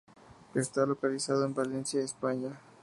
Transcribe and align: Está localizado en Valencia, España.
Está 0.55 0.87
localizado 0.87 1.45
en 1.45 1.53
Valencia, 1.53 2.01
España. 2.01 2.59